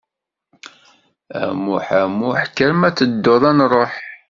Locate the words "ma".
2.79-2.87